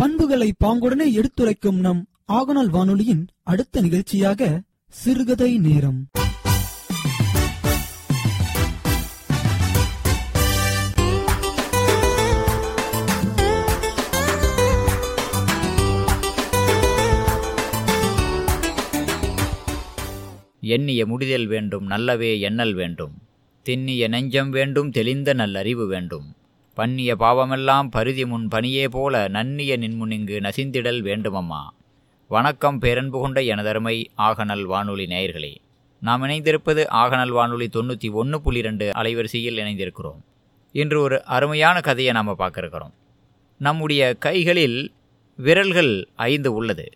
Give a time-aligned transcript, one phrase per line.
[0.00, 6.08] பண்புகளை பாங்குடனே எடுத்துரைக்கும் நம் ஆகநாள் வானொலியின் அடுத்த நிகழ்ச்சியாக சிறுகதை நேரம்.
[20.60, 23.12] எண்ணிய முடிதல் வேண்டும் நல்லவே எண்ணல் வேண்டும்.
[23.62, 26.34] திண்ணிய நெஞ்சம் வேண்டும் தெளிந்த நல்லறிவு வேண்டும்.
[26.74, 31.62] பண்ணிய பாவமெல்லாம் பருதி முன் பணியே போல நன்னிய நின்முனிங்கு நசிந்திடல் வேண்டுமம்மா.
[32.28, 35.56] வணக்கம் பேரன்பு கொண்ட எனதருமை ஆகநல் வானொலி நேயர்களே.
[36.00, 40.20] நாம் இணைந்திருப்பது ஆகநல் வானொலி தொண்ணூற்றி ஒன்று புள்ளி ரெண்டு அலைவரிசையில் இணைந்திருக்கிறோம்.
[40.72, 42.90] இன்று ஒரு அருமையான கதையை நாம் பார்க்குறோம்
[43.58, 44.92] நம்முடைய கைகளில்
[45.36, 46.88] விரல்கள் ஐந்து உள்ளது.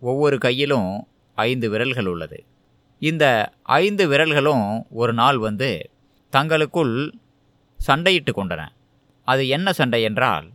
[0.00, 2.44] ஒவ்வொரு கையிலும் ஐந்து விரல்கள் உள்ளது.
[2.98, 5.90] இந்த ஐந்து விரல்களும் ஒரு நாள் வந்து
[6.30, 7.14] தங்களுக்குள்
[7.86, 8.68] சண்டையிட்டு கொண்டன.
[9.28, 10.46] அது என்ன சண்டை என்றால்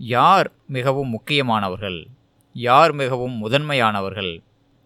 [0.00, 2.00] யார் மிகவும் முக்கியமானவர்கள்
[2.56, 4.32] யார் மிகவும் முதன்மையானவர்கள்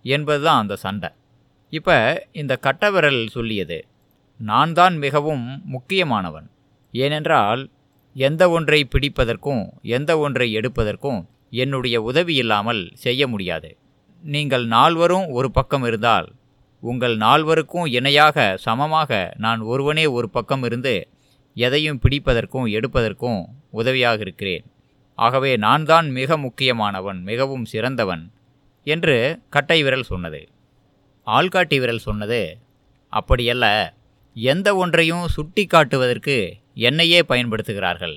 [0.04, 1.10] என்பதுதான் அந்த சண்டை.
[1.72, 1.96] இப்போ
[2.32, 3.78] இந்த கட்டவிரல் சொல்லியது
[4.40, 6.46] நான் தான் மிகவும் முக்கியமானவன்.
[6.94, 7.62] ஏனென்றால்
[8.16, 9.62] எந்த ஒன்றை பிடிப்பதற்கும்
[9.96, 11.20] எந்த ஒன்றை எடுப்பதற்கும்
[11.62, 13.70] என்னுடைய உதவி இல்லாமல் செய்ய முடியாது.
[14.24, 16.28] நீங்கள் நால்வரும் ஒரு பக்கம் இருந்தால்
[16.82, 19.10] உங்கள் நால்வருக்கும் இணையாக சமமாக
[19.44, 20.94] நான் ஒருவனே ஒரு பக்கம் இருந்து
[21.56, 24.64] எதையும் பிடிப்பதற்கும் எடுப்பதற்கும் உதவியாக இருக்கிறேன்.
[25.18, 28.22] ஆகவே நான் தான் மிக முக்கியமானவன் மிகவும் சிறந்தவன்
[28.86, 29.16] என்று
[29.48, 30.42] கட்டை விரல் சொன்னது.
[31.26, 32.42] ஆள்காட்டி விரல் சொன்னது
[33.12, 33.66] அப்படியல்ல
[34.36, 36.36] எந்த ஒன்றையும் சுட்டி காட்டுவதற்கு
[36.74, 38.16] என்னையே பயன்படுத்துகிறார்கள்.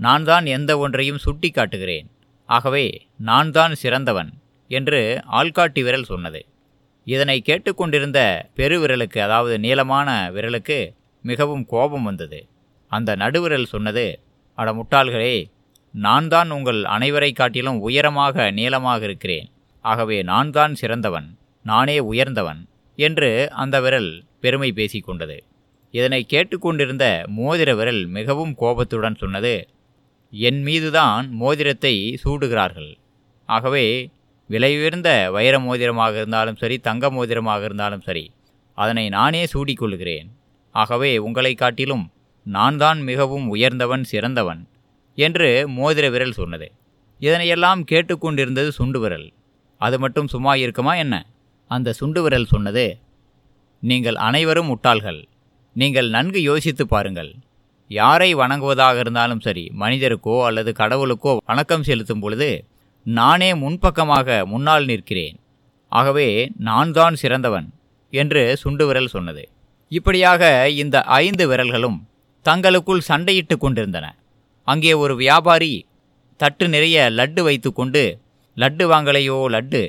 [0.00, 2.08] நான் தான் எந்த ஒன்றையும் சுட்டி காட்டுகிறேன்.
[2.48, 4.30] ஆகவே நான் தான் சிறந்தவன்
[4.70, 5.00] என்று
[5.38, 6.40] ஆள்காட்டி விரல் சொன்னது.
[7.06, 8.20] இதனை கேட்டுக்கொண்டிருந்த
[8.56, 10.78] பெருவிரலுக்கு அதாவது நீளமான விரலுக்கு
[11.24, 12.40] மிகவும் கோபம் வந்தது.
[12.96, 14.06] அந்த நடுவிரல் சொன்னது
[14.58, 15.34] அட முட்டாள்களே
[15.94, 19.48] நான் தான் உங்கள் அனைவரை காட்டிலும் உயரமாக நீளமாக இருக்கிறேன்.
[19.84, 21.28] ஆகவே நான் தான் சிறந்தவன்
[21.64, 22.60] நானே உயர்ந்தவன்
[22.98, 23.30] என்று
[23.62, 24.10] அந்த விரல்
[24.42, 25.38] பெருமை பேசிக்கொண்டது
[25.94, 27.06] இதனை கேட்டுக்கொண்டிருந்த
[27.36, 29.54] மோதிர விரல் மிகவும் கோபத்துடன் சொன்னது
[30.32, 32.92] என் மீதுதான் மோதிரத்தை சூடுகிறார்கள்.
[33.48, 33.84] ஆகவே
[34.50, 38.24] விலை உயர்ந்த வைர மோதிரமாக இருந்தாலும் சரி தங்க மோதிரமாக இருந்தாலும் சரி
[38.78, 40.28] அதனை நானே சூடிக்கொள்கிறேன்
[40.74, 42.04] ஆகவே உங்களை காட்டிலும்
[42.46, 44.62] நான் தான் மிகவும் உயர்ந்தவன் சிறந்தவன்
[45.18, 46.66] என்று மோதிர விரல் சொன்னது.
[47.20, 49.26] இதனையெல்லாம் கேட்டுக்கொண்டிருந்தது சுண்டு விரல்.
[49.80, 51.14] அது மட்டும் சும்மா இருக்குமா என்ன?
[51.70, 52.86] அந்த சுண்டு விரல் சொன்னது
[53.82, 55.20] நீங்கள் அனைவரும் முட்டாள்கள்.
[55.76, 57.32] நீங்கள் நன்கு யோசித்து பாருங்கள்.
[57.90, 62.48] யாரை வணங்குவதாக இருந்தாலும் சரி மனிதருக்கோ அல்லது கடவுளுக்கோ வணக்கம் செலுத்தும் பொழுது
[63.06, 65.36] நானே முன்பக்கமாக முன்னால் நிற்கிறேன்.
[65.92, 66.28] ஆகவே
[66.68, 67.66] நான் தான் சிறந்தவன்
[68.12, 69.44] என்று சுண்டு விரல் சொன்னது.
[69.92, 70.42] இப்படியாக
[70.82, 71.98] இந்த ஐந்து விரல்களும்
[72.44, 74.06] தங்களுக்குள் சண்டையிட்டு கொண்டிருந்தன.
[74.68, 75.86] அங்கே ஒரு வியாபாரி
[76.36, 78.18] தட்டு நிறைய லட்டு வைத்துக்கொண்டு
[78.56, 79.82] லட்டு வாங்கலையோ லட்டு?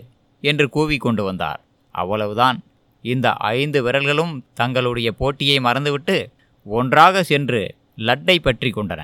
[0.44, 1.62] என்று கூவி கொண்டு வந்தார்.
[1.96, 2.58] அவ்வளவுதான்.
[3.02, 6.18] இந்த ஐந்து விரல்களும் தங்களுடைய போட்டியை மறந்துவிட்டு
[6.66, 7.62] ஒன்றாக சென்று
[7.98, 9.02] லட்டை பற்றி கொண்டன.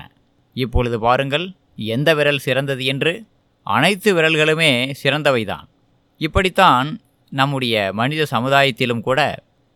[0.56, 1.46] இப்பொழுது பாருங்கள்
[1.76, 3.12] எந்த விரல் சிறந்தது என்று.
[3.66, 4.70] அனைத்து விரல்களுமே
[5.02, 5.66] சிறந்தவைதான்.
[6.20, 6.88] இப்படித்தான்
[7.32, 9.20] நம்முடைய மனித சமுதாயத்திலும் கூட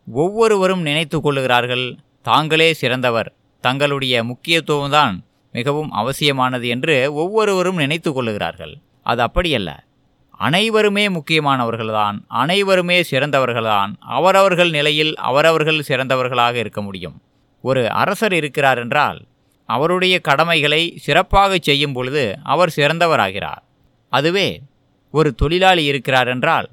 [0.07, 1.87] ஒவ்வொருவரும் நினைத்து கொள்ளுகிறார்கள்
[2.23, 3.31] தாங்களே சிறந்தவர்
[3.67, 5.15] தங்களுடைய முக்கியத்துவம்தான்
[5.53, 8.75] மிகவும் அவசியமானது என்று ஒவ்வொருவரும் நினைத்து கொள்ளுகிறார்கள்.
[9.03, 9.71] அது அப்படியல்ல.
[10.39, 17.17] அனைவருமே முக்கியமானவர்கள்தான் அனைவருமே சிறந்தவர்கள்தான் அவரவர்கள் நிலையில் அவரவர்கள் சிறந்தவர்களாக இருக்க முடியும்.
[17.63, 19.19] ஒரு அரசர் இருக்கிறார் என்றால்
[19.69, 23.63] அவருடைய கடமைகளை சிறப்பாக செய்யும் பொழுது அவர் சிறந்தவராகிறார்.
[24.13, 24.49] அதுவே
[25.13, 26.69] ஒரு தொழிலாளி இருக்கிறார் என்றால்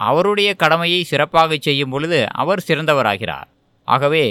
[0.00, 3.48] அவருடைய கடமையை சிறப்பாக செய்யும் பொழுது அவர் சிறந்தவராகிறார்.
[3.88, 4.24] ஆகவே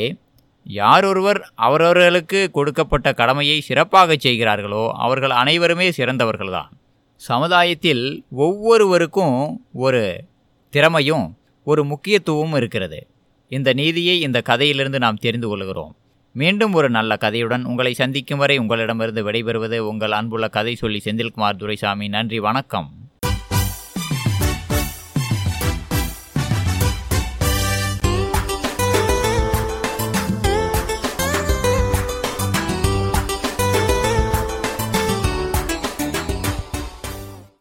[0.64, 6.70] யாரொருவர் அவரவர்களுக்கு கொடுக்கப்பட்ட கடமையை சிறப்பாக செய்கிறார்களோ அவர்கள் அனைவருமே சிறந்தவர்கள்தான்.
[7.16, 10.24] சமுதாயத்தில் ஒவ்வொருவருக்கும் ஒரு
[10.70, 13.08] திறமையும் ஒரு முக்கியத்துவமும் இருக்கிறது.
[13.48, 15.96] இந்த நீதியை இந்த கதையிலிருந்து நாம் தெரிந்து கொள்கிறோம்.
[16.32, 22.08] மீண்டும் ஒரு நல்ல கதையுடன் உங்களை சந்திக்கும் வரை உங்களிடமிருந்து விடைபெறுவது உங்கள் அன்புள்ள கதை சொல்லி செந்தில்குமார் துரைசாமி.
[22.08, 23.01] நன்றி வணக்கம்.